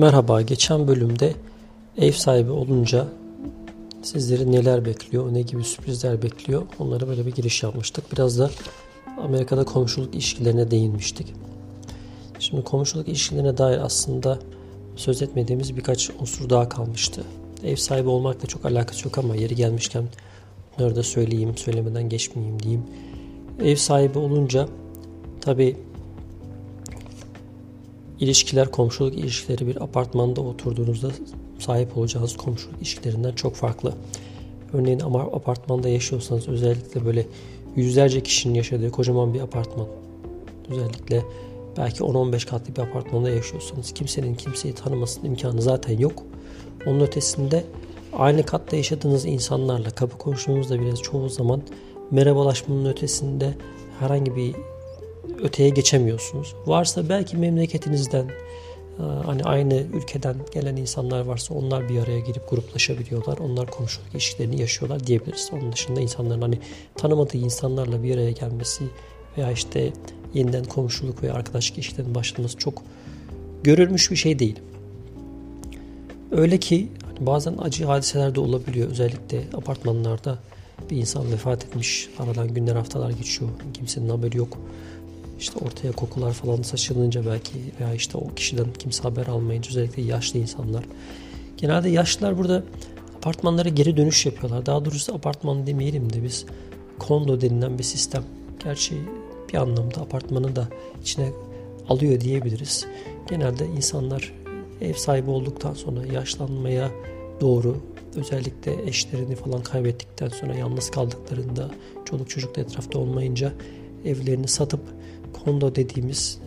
[0.00, 1.34] Merhaba, geçen bölümde
[1.98, 3.06] ev sahibi olunca
[4.02, 8.12] sizleri neler bekliyor, ne gibi sürprizler bekliyor onlara böyle bir giriş yapmıştık.
[8.12, 8.50] Biraz da
[9.22, 11.34] Amerika'da komşuluk ilişkilerine değinmiştik.
[12.38, 14.38] Şimdi komşuluk ilişkilerine dair aslında
[14.96, 17.24] söz etmediğimiz birkaç unsur daha kalmıştı.
[17.64, 20.04] Ev sahibi olmakla çok alakası yok ama yeri gelmişken
[20.78, 22.82] bunları da söyleyeyim, söylemeden geçmeyeyim diyeyim.
[23.62, 24.68] Ev sahibi olunca
[25.40, 25.76] tabii
[28.20, 31.10] İlişkiler, komşuluk ilişkileri bir apartmanda oturduğunuzda
[31.58, 33.94] sahip olacağınız komşuluk ilişkilerinden çok farklı.
[34.72, 37.26] Örneğin ama apartmanda yaşıyorsanız özellikle böyle
[37.76, 39.86] yüzlerce kişinin yaşadığı kocaman bir apartman.
[40.70, 41.24] Özellikle
[41.76, 46.22] belki 10-15 katlı bir apartmanda yaşıyorsanız kimsenin kimseyi tanımasının imkanı zaten yok.
[46.86, 47.64] Onun ötesinde
[48.12, 51.62] aynı katta yaşadığınız insanlarla, kapı komşunuzla bile çoğu zaman
[52.10, 53.54] merhabalaşmanın ötesinde
[54.00, 54.54] herhangi bir
[55.42, 56.54] öteye geçemiyorsunuz.
[56.66, 58.24] Varsa belki memleketinizden
[58.98, 63.38] e, hani aynı ülkeden gelen insanlar varsa onlar bir araya gelip gruplaşabiliyorlar.
[63.38, 65.50] Onlar komşuluk ilişkilerini yaşıyorlar diyebiliriz.
[65.52, 66.58] Onun dışında insanların hani
[66.94, 68.84] tanımadığı insanlarla bir araya gelmesi
[69.38, 69.92] veya işte
[70.34, 72.82] yeniden komşuluk veya arkadaşlık ilişkilerinin başlaması çok
[73.62, 74.58] görülmüş bir şey değil.
[76.30, 78.90] Öyle ki hani bazen acı hadiseler de olabiliyor.
[78.90, 80.38] Özellikle apartmanlarda
[80.90, 82.08] bir insan vefat etmiş.
[82.18, 83.50] Aradan günler haftalar geçiyor.
[83.74, 84.58] Kimsenin haberi yok
[85.40, 90.38] işte ortaya kokular falan saçılınca belki veya işte o kişiden kimse haber almayınca özellikle yaşlı
[90.38, 90.84] insanlar.
[91.56, 92.62] Genelde yaşlılar burada
[93.16, 94.66] apartmanlara geri dönüş yapıyorlar.
[94.66, 96.46] Daha doğrusu apartman demeyelim de biz
[96.98, 98.24] kondo denilen bir sistem.
[98.64, 98.94] Gerçi
[99.52, 100.68] bir anlamda apartmanı da
[101.02, 101.28] içine
[101.88, 102.86] alıyor diyebiliriz.
[103.28, 104.34] Genelde insanlar
[104.80, 106.90] ev sahibi olduktan sonra yaşlanmaya
[107.40, 107.76] doğru
[108.16, 111.70] özellikle eşlerini falan kaybettikten sonra yalnız kaldıklarında
[112.04, 113.52] çoluk çocuk da etrafta olmayınca
[114.04, 114.80] evlerini satıp
[115.32, 116.38] kondo dediğimiz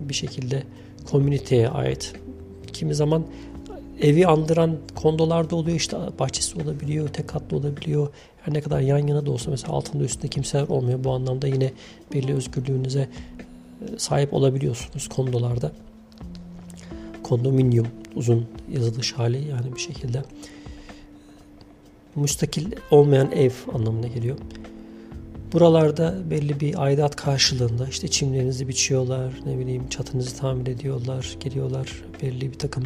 [0.00, 0.62] bir şekilde
[1.10, 2.12] komüniteye ait.
[2.72, 3.24] Kimi zaman
[4.00, 8.08] evi andıran kondolar da oluyor işte bahçesi olabiliyor, tek katlı olabiliyor.
[8.42, 11.04] Her ne kadar yan yana da olsa mesela altında üstünde kimseler olmuyor.
[11.04, 11.72] Bu anlamda yine
[12.14, 15.72] belli özgürlüğünüze e, sahip olabiliyorsunuz kondolarda.
[17.22, 17.86] Kondominyum
[18.16, 20.22] uzun yazılış hali yani bir şekilde
[22.16, 24.38] müstakil olmayan ev anlamına geliyor.
[25.52, 32.52] Buralarda belli bir aidat karşılığında işte çimlerinizi biçiyorlar, ne bileyim çatınızı tamir ediyorlar, geliyorlar belli
[32.52, 32.84] bir takım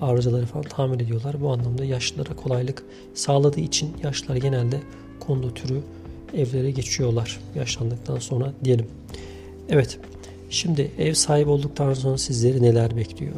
[0.00, 1.40] arızaları falan tamir ediyorlar.
[1.40, 2.82] Bu anlamda yaşlılara kolaylık
[3.14, 4.80] sağladığı için yaşlılar genelde
[5.20, 5.80] kondo türü
[6.34, 8.86] evlere geçiyorlar yaşlandıktan sonra diyelim.
[9.68, 9.98] Evet,
[10.50, 13.34] şimdi ev sahibi olduktan sonra sizleri neler bekliyor?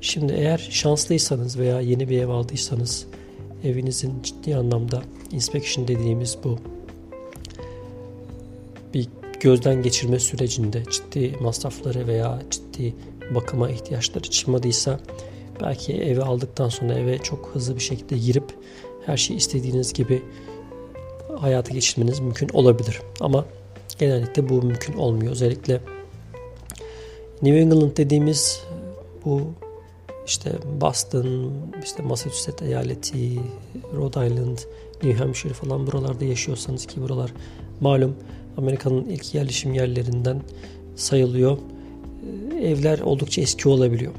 [0.00, 3.06] Şimdi eğer şanslıysanız veya yeni bir ev aldıysanız
[3.64, 6.58] evinizin ciddi anlamda inspection dediğimiz bu
[9.40, 12.94] gözden geçirme sürecinde ciddi masrafları veya ciddi
[13.34, 15.00] bakıma ihtiyaçları çıkmadıysa
[15.62, 18.44] belki evi aldıktan sonra eve çok hızlı bir şekilde girip
[19.06, 20.22] her şeyi istediğiniz gibi
[21.38, 23.00] hayata geçirmeniz mümkün olabilir.
[23.20, 23.44] Ama
[23.98, 25.32] genellikle bu mümkün olmuyor.
[25.32, 25.80] Özellikle
[27.42, 28.62] New England dediğimiz
[29.24, 29.40] bu
[30.26, 31.52] işte Boston,
[31.84, 33.40] işte Massachusetts eyaleti,
[33.94, 34.58] Rhode Island,
[35.02, 37.32] New Hampshire falan buralarda yaşıyorsanız ki buralar
[37.80, 38.16] malum
[38.56, 40.42] Amerika'nın ilk yerleşim yerlerinden
[40.96, 41.58] sayılıyor.
[42.52, 44.12] Ee, evler oldukça eski olabiliyor.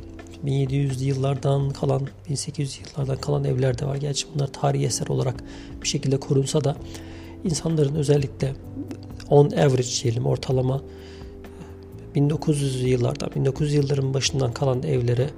[0.45, 3.95] 1700'lü yıllardan kalan, 1800 yıllardan kalan evler de var.
[3.95, 5.43] Gerçi bunlar tarihi eser olarak
[5.81, 6.75] bir şekilde korunsa da
[7.43, 8.53] insanların özellikle
[9.29, 10.81] on average diyelim ortalama
[12.15, 15.29] 1900 yıllardan 1900 yılların başından kalan evlere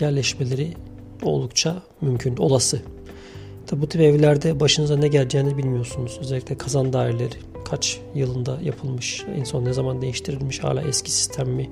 [0.00, 0.72] yerleşmeleri
[1.22, 2.82] oldukça mümkün, olası.
[3.66, 6.18] Tabi bu tip evlerde başınıza ne geleceğini bilmiyorsunuz.
[6.20, 7.34] Özellikle kazan daireleri,
[7.72, 11.70] kaç yılında yapılmış, en son ne zaman değiştirilmiş, hala eski sistem mi,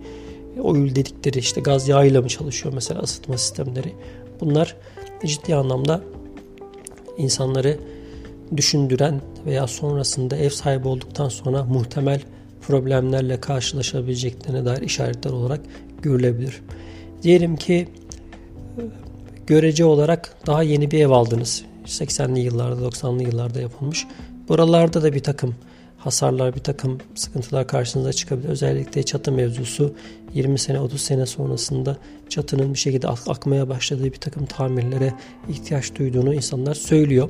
[0.60, 3.92] oil dedikleri işte gaz yağıyla mı çalışıyor mesela ısıtma sistemleri.
[4.40, 4.76] Bunlar
[5.24, 6.02] ciddi anlamda
[7.18, 7.78] insanları
[8.56, 12.22] düşündüren veya sonrasında ev sahibi olduktan sonra muhtemel
[12.60, 15.60] problemlerle karşılaşabileceklerine dair işaretler olarak
[16.02, 16.62] görülebilir.
[17.22, 17.88] Diyelim ki
[19.46, 21.64] görece olarak daha yeni bir ev aldınız.
[21.86, 24.06] 80'li yıllarda 90'lı yıllarda yapılmış.
[24.48, 25.54] Buralarda da bir takım
[26.00, 28.48] hasarlar, bir takım sıkıntılar karşınıza çıkabilir.
[28.48, 29.94] Özellikle çatı mevzusu
[30.34, 31.96] 20 sene, 30 sene sonrasında
[32.28, 35.14] çatının bir şekilde akmaya başladığı bir takım tamirlere
[35.48, 37.28] ihtiyaç duyduğunu insanlar söylüyor.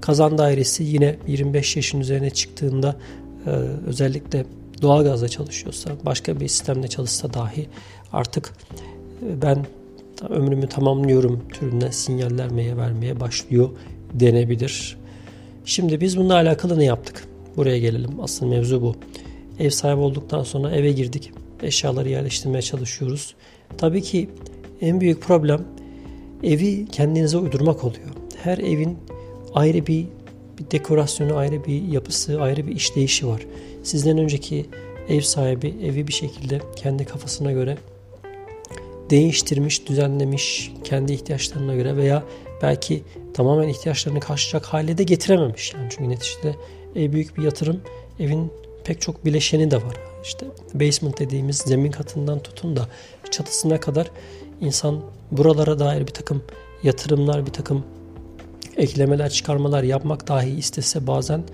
[0.00, 2.96] Kazan dairesi yine 25 yaşın üzerine çıktığında
[3.46, 3.50] e,
[3.86, 4.46] özellikle
[4.82, 7.68] doğalgazla çalışıyorsa, başka bir sistemle çalışsa dahi
[8.12, 8.52] artık
[9.26, 9.66] e, ben
[10.28, 13.70] ömrümü tamamlıyorum türünden sinyaller vermeye başlıyor
[14.14, 14.96] denebilir.
[15.64, 17.31] Şimdi biz bununla alakalı ne yaptık?
[17.56, 18.20] Buraya gelelim.
[18.20, 18.94] Asıl mevzu bu.
[19.58, 21.32] Ev sahibi olduktan sonra eve girdik.
[21.62, 23.34] Eşyaları yerleştirmeye çalışıyoruz.
[23.78, 24.28] Tabii ki
[24.80, 25.64] en büyük problem
[26.42, 28.08] evi kendinize uydurmak oluyor.
[28.42, 28.98] Her evin
[29.54, 30.06] ayrı bir,
[30.58, 33.46] bir dekorasyonu, ayrı bir yapısı, ayrı bir işleyişi var.
[33.82, 34.66] Sizden önceki
[35.08, 37.78] ev sahibi evi bir şekilde kendi kafasına göre
[39.10, 42.22] değiştirmiş, düzenlemiş kendi ihtiyaçlarına göre veya
[42.62, 43.02] belki
[43.34, 45.74] tamamen ihtiyaçlarını karşılayacak hale de getirememiş.
[45.74, 46.54] Yani çünkü neticede
[46.96, 47.80] ev büyük bir yatırım.
[48.18, 48.52] Evin
[48.84, 49.96] pek çok bileşeni de var.
[50.24, 52.88] İşte basement dediğimiz zemin katından tutun da
[53.30, 54.10] çatısına kadar
[54.60, 55.00] insan
[55.30, 56.42] buralara dair bir takım
[56.82, 57.84] yatırımlar, bir takım
[58.76, 61.44] eklemeler, çıkarmalar yapmak dahi istese bazen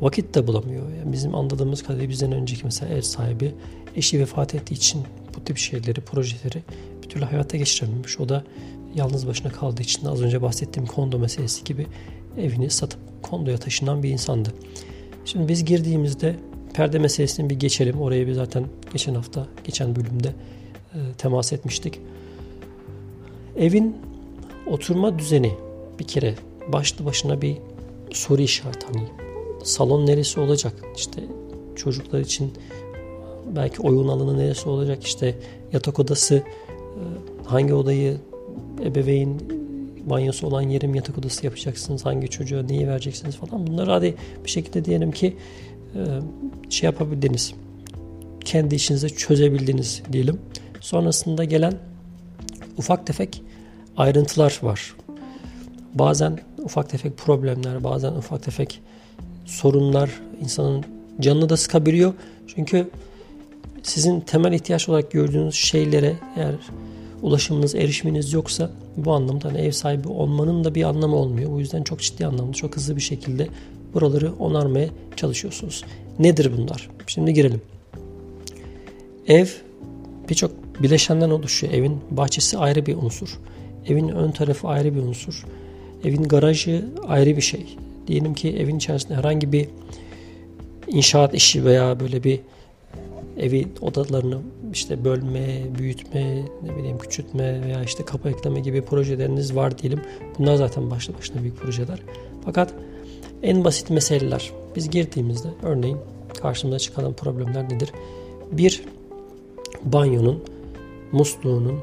[0.00, 0.82] vakit de bulamıyor.
[0.98, 3.54] Yani bizim anladığımız kadarıyla bizden önceki mesela ev sahibi
[3.96, 5.02] eşi vefat ettiği için
[5.36, 6.62] bu tip şeyleri, projeleri
[7.02, 8.20] bir türlü hayata geçirememiş.
[8.20, 8.44] O da
[8.94, 11.86] yalnız başına kaldığı için az önce bahsettiğim kondo meselesi gibi
[12.38, 14.54] evini satıp kondoya taşınan bir insandı.
[15.24, 16.36] Şimdi biz girdiğimizde
[16.74, 18.00] perde meselesini bir geçelim.
[18.00, 20.28] Oraya bir zaten geçen hafta, geçen bölümde
[20.94, 22.00] e, temas etmiştik.
[23.56, 23.96] Evin
[24.66, 25.52] oturma düzeni
[25.98, 26.34] bir kere
[26.68, 27.56] başlı başına bir
[28.12, 28.86] soru işareti.
[28.86, 29.08] Hani
[29.64, 30.72] salon neresi olacak?
[30.96, 31.22] İşte
[31.76, 32.52] çocuklar için
[33.56, 35.04] belki oyun alanı neresi olacak?
[35.04, 35.38] İşte
[35.72, 36.44] yatak odası e,
[37.44, 38.16] hangi odayı
[38.84, 39.59] ebeveyn
[40.04, 42.06] banyosu olan yerim yatak odası yapacaksınız?
[42.06, 43.66] Hangi çocuğa neyi vereceksiniz falan.
[43.66, 44.14] Bunları hadi
[44.44, 45.36] bir şekilde diyelim ki
[45.94, 46.00] e,
[46.70, 47.54] şey yapabildiniz.
[48.44, 50.40] Kendi işinize çözebildiniz diyelim.
[50.80, 51.74] Sonrasında gelen
[52.78, 53.42] ufak tefek
[53.96, 54.94] ayrıntılar var.
[55.94, 58.80] Bazen ufak tefek problemler, bazen ufak tefek
[59.46, 60.10] sorunlar
[60.40, 60.84] insanın
[61.20, 62.14] canını da sıkabiliyor.
[62.46, 62.90] Çünkü
[63.82, 66.54] sizin temel ihtiyaç olarak gördüğünüz şeylere eğer
[67.22, 71.50] ulaşımınız, erişiminiz yoksa bu anlamda hani ev sahibi olmanın da bir anlamı olmuyor.
[71.50, 73.48] Bu yüzden çok ciddi anlamda, çok hızlı bir şekilde
[73.94, 75.84] buraları onarmaya çalışıyorsunuz.
[76.18, 76.90] Nedir bunlar?
[77.06, 77.62] Şimdi girelim.
[79.28, 79.46] Ev
[80.28, 80.52] birçok
[80.82, 81.72] bileşenden oluşuyor.
[81.72, 83.38] Evin bahçesi ayrı bir unsur.
[83.86, 85.44] Evin ön tarafı ayrı bir unsur.
[86.04, 87.76] Evin garajı ayrı bir şey.
[88.06, 89.68] Diyelim ki evin içerisinde herhangi bir
[90.86, 92.40] inşaat işi veya böyle bir
[93.40, 94.38] evi odalarını
[94.72, 100.00] işte bölme, büyütme, ne bileyim küçültme veya işte kapı ekleme gibi projeleriniz var diyelim.
[100.38, 102.02] Bunlar zaten başlı başına büyük projeler.
[102.44, 102.74] Fakat
[103.42, 105.98] en basit meseleler biz girdiğimizde örneğin
[106.42, 107.92] karşımıza çıkan problemler nedir?
[108.52, 108.82] Bir
[109.84, 110.44] banyonun
[111.12, 111.80] musluğunun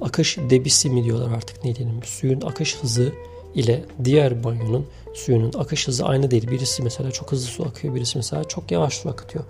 [0.00, 3.12] akış debisi mi diyorlar artık ne diyelim suyun akış hızı
[3.54, 6.50] ile diğer banyonun suyunun akış hızı aynı değil.
[6.50, 9.44] Birisi mesela çok hızlı su akıyor, birisi mesela çok yavaş su akıtıyor.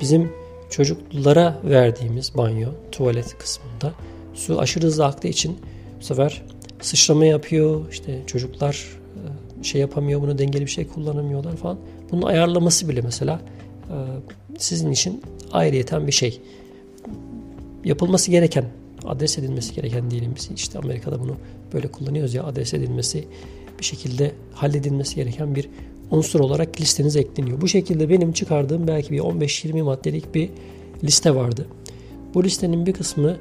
[0.00, 0.32] Bizim
[0.70, 3.92] çocuklara verdiğimiz banyo, tuvalet kısmında
[4.34, 5.58] su aşırı hızlı aktığı için
[6.00, 6.42] bu sefer
[6.80, 7.90] sıçrama yapıyor.
[7.90, 8.86] İşte çocuklar
[9.60, 11.78] e, şey yapamıyor, bunu dengeli bir şey kullanamıyorlar falan.
[12.10, 13.40] Bunun ayarlaması bile mesela
[13.88, 13.96] e,
[14.58, 15.22] sizin için
[15.52, 16.40] ayrıyeten bir şey.
[17.84, 18.64] Yapılması gereken,
[19.04, 21.36] adres edilmesi gereken diyelim biz işte Amerika'da bunu
[21.72, 23.24] böyle kullanıyoruz ya adres edilmesi
[23.78, 25.68] bir şekilde halledilmesi gereken bir
[26.10, 27.60] unsur olarak listenize ekleniyor.
[27.60, 30.50] Bu şekilde benim çıkardığım belki bir 15-20 maddelik bir
[31.04, 31.66] liste vardı.
[32.34, 33.36] Bu listenin bir kısmını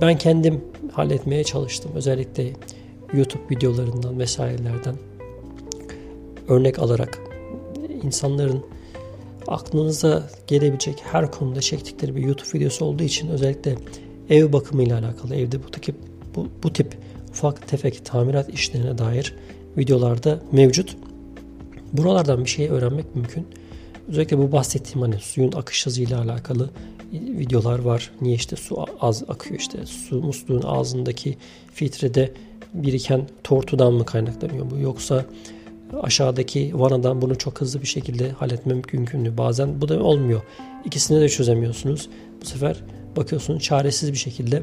[0.00, 1.92] ben kendim halletmeye çalıştım.
[1.94, 2.52] Özellikle
[3.12, 4.94] YouTube videolarından vesairelerden
[6.48, 7.18] örnek alarak
[8.02, 8.64] insanların
[9.48, 13.74] aklınıza gelebilecek her konuda çektikleri bir YouTube videosu olduğu için özellikle
[14.30, 15.96] ev bakımı ile alakalı evde bu tip
[16.36, 16.96] bu, bu tip
[17.30, 19.34] ufak tefek tamirat işlerine dair
[19.78, 20.96] videolarda mevcut.
[21.92, 23.46] Buralardan bir şey öğrenmek mümkün.
[24.08, 26.70] Özellikle bu bahsettiğim hani suyun akış hızıyla alakalı
[27.12, 28.10] videolar var.
[28.20, 31.36] Niye işte su az akıyor işte su musluğun ağzındaki
[31.74, 32.32] filtrede
[32.74, 35.24] biriken tortudan mı kaynaklanıyor bu yoksa
[36.02, 39.38] aşağıdaki vanadan bunu çok hızlı bir şekilde halletme mümkün mü?
[39.38, 40.42] Bazen bu da olmuyor.
[40.84, 42.08] İkisini de çözemiyorsunuz.
[42.42, 42.76] Bu sefer
[43.16, 44.62] bakıyorsunuz çaresiz bir şekilde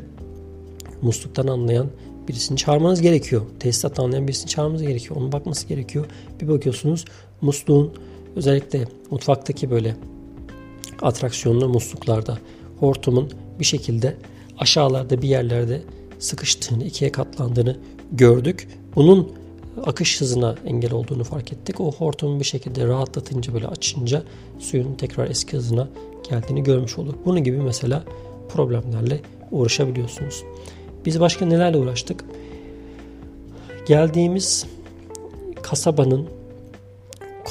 [1.01, 1.88] musluktan anlayan
[2.29, 3.41] birisini çağırmanız gerekiyor.
[3.59, 5.15] Tesisat anlayan birisini çağırmanız gerekiyor.
[5.15, 6.05] Onun bakması gerekiyor.
[6.41, 7.05] Bir bakıyorsunuz
[7.41, 7.93] musluğun
[8.36, 9.95] özellikle mutfaktaki böyle
[11.01, 12.38] atraksiyonlu musluklarda
[12.79, 14.17] hortumun bir şekilde
[14.57, 15.81] aşağılarda bir yerlerde
[16.19, 17.77] sıkıştığını, ikiye katlandığını
[18.12, 18.67] gördük.
[18.95, 19.31] Bunun
[19.86, 21.81] akış hızına engel olduğunu fark ettik.
[21.81, 24.24] O hortumu bir şekilde rahatlatınca böyle açınca
[24.59, 25.89] suyun tekrar eski hızına
[26.29, 27.15] geldiğini görmüş olduk.
[27.25, 28.03] Bunun gibi mesela
[28.50, 29.21] problemlerle
[29.51, 30.43] uğraşabiliyorsunuz.
[31.06, 32.25] Biz başka nelerle uğraştık?
[33.88, 34.65] Geldiğimiz
[35.62, 36.27] kasabanın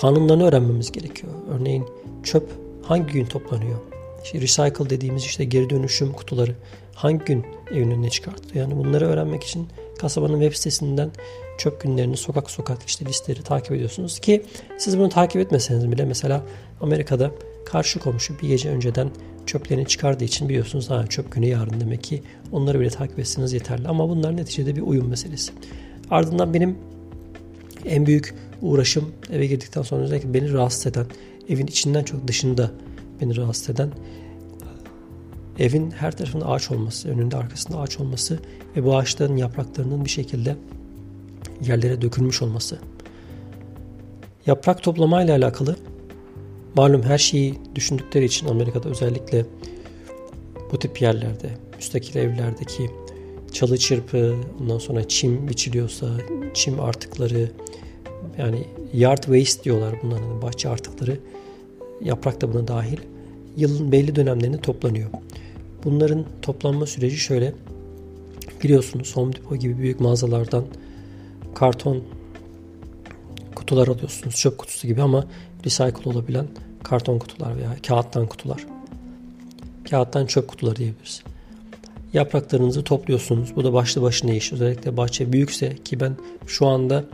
[0.01, 1.33] kanunlarını öğrenmemiz gerekiyor.
[1.51, 1.85] Örneğin
[2.23, 2.51] çöp
[2.83, 3.79] hangi gün toplanıyor?
[4.25, 6.55] İşte recycle dediğimiz işte geri dönüşüm kutuları
[6.95, 8.69] hangi gün evin önüne çıkartılıyor?
[8.69, 11.11] Yani bunları öğrenmek için kasabanın web sitesinden
[11.59, 14.45] çöp günlerini sokak sokak işte listeleri takip ediyorsunuz ki
[14.79, 16.43] siz bunu takip etmeseniz bile mesela
[16.81, 17.31] Amerika'da
[17.67, 19.11] karşı komşu bir gece önceden
[19.49, 23.89] çöplerini çıkardığı için biliyorsunuz ha, çöp günü yarın demek ki onları bile takip etseniz yeterli.
[23.89, 25.53] Ama bunlar neticede bir uyum meselesi.
[26.11, 26.79] Ardından benim
[27.85, 31.07] en büyük uğraşım eve girdikten sonra özellikle beni rahatsız eden,
[31.49, 32.71] evin içinden çok dışında
[33.21, 33.91] beni rahatsız eden
[35.59, 38.39] evin her tarafında ağaç olması, önünde arkasında ağaç olması
[38.77, 40.57] ve bu ağaçların yapraklarının bir şekilde
[41.61, 42.79] yerlere dökülmüş olması.
[44.47, 45.77] Yaprak toplamayla alakalı
[46.75, 49.47] malum her şeyi düşündükleri için Amerika'da özellikle
[50.73, 52.91] bu tip yerlerde, müstakil evlerdeki
[53.53, 56.07] çalı çırpı, ondan sonra çim biçiliyorsa
[56.55, 57.51] çim artıkları
[58.39, 61.19] yani yard waste diyorlar bunların bahçe artıkları
[62.01, 62.99] yaprak da buna dahil
[63.57, 65.11] yılın belli dönemlerinde toplanıyor.
[65.85, 67.55] Bunların toplanma süreci şöyle
[68.63, 70.65] biliyorsunuz Home Depot gibi büyük mağazalardan
[71.55, 72.03] karton
[73.55, 75.27] kutular alıyorsunuz çöp kutusu gibi ama
[75.65, 76.47] recycle olabilen
[76.83, 78.67] karton kutular veya kağıttan kutular.
[79.91, 81.23] Kağıttan çöp kutuları diyebiliriz.
[82.13, 83.57] Yapraklarınızı topluyorsunuz.
[83.57, 84.53] Bu da başlı başına iş.
[84.53, 87.05] Özellikle bahçe büyükse ki ben şu anda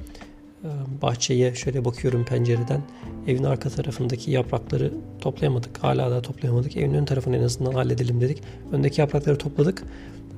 [0.64, 0.68] e,
[1.02, 2.82] bahçeye şöyle bakıyorum pencereden.
[3.26, 5.78] Evin arka tarafındaki yaprakları toplayamadık.
[5.78, 6.76] Hala da toplayamadık.
[6.76, 8.42] Evin ön tarafını en azından halledelim dedik.
[8.72, 9.82] Öndeki yaprakları topladık.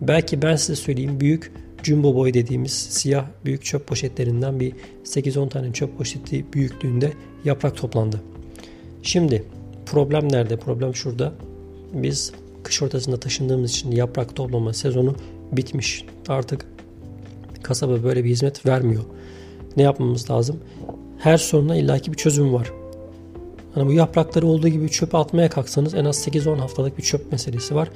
[0.01, 1.53] Belki ben size söyleyeyim büyük
[1.87, 4.73] jumbo boy dediğimiz siyah büyük çöp poşetlerinden bir
[5.05, 7.13] 8-10 tane çöp poşeti büyüklüğünde
[7.45, 8.21] yaprak toplandı.
[9.03, 9.45] Şimdi
[9.87, 10.57] problem nerede?
[10.57, 11.33] Problem şurada.
[11.93, 15.15] Biz kış ortasında taşındığımız için yaprak toplama sezonu
[15.53, 16.05] bitmiş.
[16.29, 16.67] Artık
[17.63, 19.03] kasaba böyle bir hizmet vermiyor.
[19.77, 20.61] Ne yapmamız lazım?
[21.19, 22.73] Her soruna illaki bir çözüm var.
[23.75, 27.75] Hani bu yaprakları olduğu gibi çöpe atmaya kalksanız en az 8-10 haftalık bir çöp meselesi
[27.75, 27.91] var.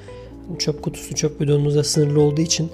[0.59, 2.71] Çöp kutusu, çöp bidonunuzda sınırlı olduğu için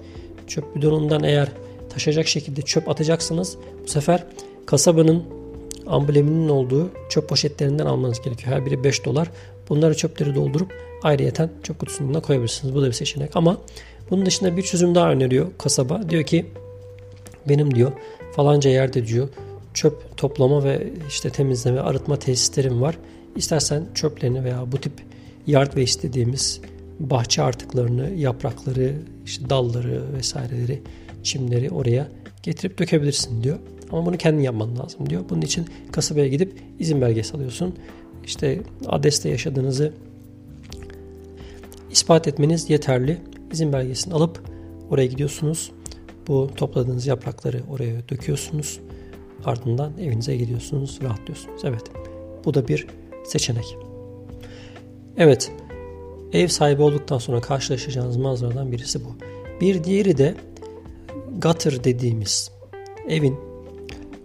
[0.46, 1.48] çöp bidonundan eğer
[1.90, 4.24] taşacak şekilde çöp atacaksınız bu sefer
[4.66, 5.24] kasabanın
[5.86, 8.52] ambleminin olduğu çöp poşetlerinden almanız gerekiyor.
[8.52, 9.30] Her biri 5 dolar.
[9.68, 10.72] Bunları çöpleri doldurup
[11.02, 12.74] ayrıyeten çöp kutusuna koyabilirsiniz.
[12.74, 13.56] Bu da bir seçenek ama
[14.10, 16.10] bunun dışında bir çözüm daha öneriyor kasaba.
[16.10, 16.46] Diyor ki
[17.48, 17.92] benim diyor
[18.32, 19.28] falanca yerde diyor
[19.74, 22.98] çöp toplama ve işte temizleme, arıtma tesislerim var.
[23.36, 24.92] İstersen çöplerini veya bu tip
[25.46, 26.60] yard waste dediğimiz
[27.00, 30.82] bahçe artıklarını, yaprakları, işte dalları vesaireleri,
[31.22, 32.08] çimleri oraya
[32.42, 33.58] getirip dökebilirsin diyor.
[33.92, 35.22] Ama bunu kendin yapman lazım diyor.
[35.30, 37.74] Bunun için kasabaya gidip izin belgesi alıyorsun.
[38.24, 39.92] İşte adreste yaşadığınızı
[41.90, 43.18] ispat etmeniz yeterli.
[43.52, 44.42] İzin belgesini alıp
[44.90, 45.72] oraya gidiyorsunuz.
[46.28, 48.80] Bu topladığınız yaprakları oraya döküyorsunuz.
[49.44, 51.64] Ardından evinize gidiyorsunuz, rahatlıyorsunuz.
[51.64, 51.82] Evet.
[52.44, 52.86] Bu da bir
[53.24, 53.76] seçenek.
[55.16, 55.52] Evet.
[56.32, 59.08] Ev sahibi olduktan sonra karşılaşacağınız manzaradan birisi bu.
[59.60, 60.34] Bir diğeri de
[61.38, 62.50] gutter dediğimiz
[63.08, 63.36] evin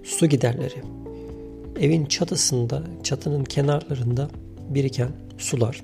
[0.04, 0.84] su giderleri.
[1.80, 4.30] Evin çatısında, çatının kenarlarında
[4.70, 5.84] biriken sular.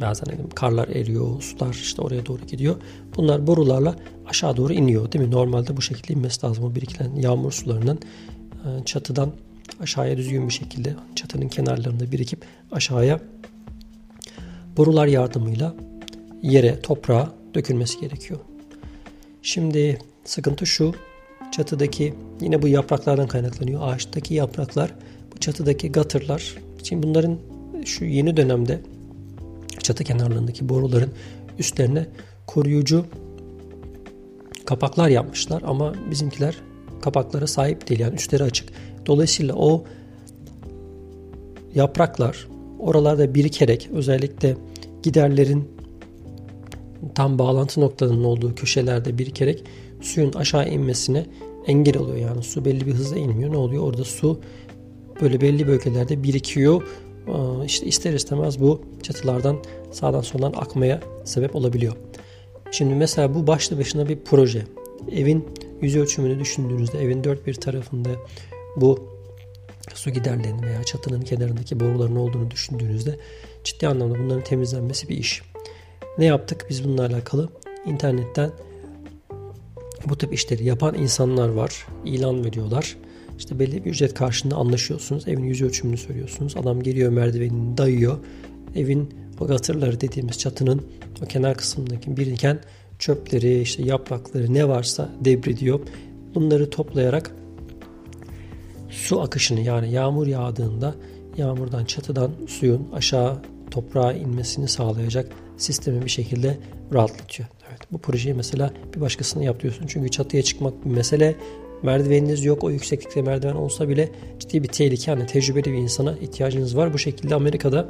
[0.00, 2.76] Bazen karlar eriyor, sular işte oraya doğru gidiyor.
[3.16, 3.96] Bunlar borularla
[4.26, 5.30] aşağı doğru iniyor değil mi?
[5.30, 6.64] Normalde bu şekilde inmesi lazım.
[6.64, 7.98] O biriken yağmur sularının
[8.64, 9.32] e, çatıdan
[9.80, 13.20] aşağıya düzgün bir şekilde çatının kenarlarında birikip aşağıya
[14.76, 15.74] borular yardımıyla
[16.42, 18.40] yere, toprağa dökülmesi gerekiyor.
[19.42, 20.94] Şimdi sıkıntı şu
[21.52, 23.80] çatıdaki yine bu yapraklardan kaynaklanıyor.
[23.82, 24.94] Ağaçtaki yapraklar,
[25.34, 26.56] bu çatıdaki gatırlar.
[26.82, 27.38] Şimdi bunların
[27.84, 28.80] şu yeni dönemde
[29.82, 31.10] çatı kenarlarındaki boruların
[31.58, 32.06] üstlerine
[32.46, 33.06] koruyucu
[34.66, 36.56] kapaklar yapmışlar ama bizimkiler
[37.02, 38.68] kapaklara sahip değil yani üstleri açık.
[39.06, 39.84] Dolayısıyla o
[41.74, 42.48] yapraklar
[42.84, 44.56] oralarda birikerek özellikle
[45.02, 45.68] giderlerin
[47.14, 49.64] tam bağlantı noktalarının olduğu köşelerde birikerek
[50.00, 51.26] suyun aşağı inmesine
[51.66, 52.16] engel oluyor.
[52.16, 53.52] Yani su belli bir hızla inmiyor.
[53.52, 53.82] Ne oluyor?
[53.82, 54.40] Orada su
[55.20, 56.82] böyle belli bölgelerde birikiyor.
[57.66, 59.56] İşte ister istemez bu çatılardan
[59.90, 61.96] sağdan soldan akmaya sebep olabiliyor.
[62.70, 64.64] Şimdi mesela bu başlı başına bir proje.
[65.12, 65.44] Evin
[65.80, 68.10] yüz ölçümünü düşündüğünüzde evin dört bir tarafında
[68.76, 69.13] bu
[69.94, 73.18] su giderlerinin veya çatının kenarındaki boruların olduğunu düşündüğünüzde
[73.64, 75.42] ciddi anlamda bunların temizlenmesi bir iş.
[76.18, 77.48] Ne yaptık biz bununla alakalı?
[77.86, 78.50] İnternetten
[80.08, 81.86] bu tip işleri yapan insanlar var.
[82.04, 82.96] İlan veriyorlar.
[83.38, 85.28] İşte belli bir ücret karşılığında anlaşıyorsunuz.
[85.28, 86.56] Evin yüz ölçümünü söylüyorsunuz.
[86.56, 88.18] Adam geliyor merdivenini dayıyor.
[88.76, 90.82] Evin o gatırları dediğimiz çatının
[91.24, 92.60] o kenar kısmındaki biriken
[92.98, 95.80] çöpleri, işte yaprakları ne varsa debrediyor.
[96.34, 97.30] Bunları toplayarak
[98.94, 100.94] su akışını yani yağmur yağdığında
[101.36, 106.58] yağmurdan çatıdan suyun aşağı toprağa inmesini sağlayacak sistemi bir şekilde
[106.92, 107.48] rahatlatıyor.
[107.68, 109.86] Evet, bu projeyi mesela bir başkasına yapıyorsun.
[109.86, 111.34] Çünkü çatıya çıkmak bir mesele.
[111.82, 112.64] Merdiveniniz yok.
[112.64, 115.10] O yükseklikte merdiven olsa bile ciddi bir tehlike.
[115.10, 116.92] Yani tecrübeli bir insana ihtiyacınız var.
[116.92, 117.88] Bu şekilde Amerika'da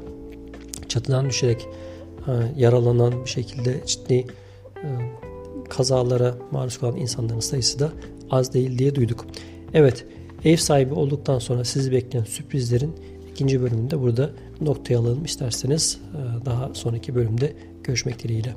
[0.89, 1.69] çatıdan düşerek
[2.57, 4.89] yaralanan bir şekilde ciddi e,
[5.69, 7.93] kazalara maruz kalan insanların sayısı da
[8.31, 9.27] az değil diye duyduk.
[9.75, 10.07] Evet
[10.45, 12.95] ev sahibi olduktan sonra sizi bekleyen sürprizlerin
[13.31, 16.01] ikinci bölümünde burada noktaya alalım isterseniz
[16.45, 17.53] daha sonraki bölümde
[17.85, 18.55] görüşmek dileğiyle.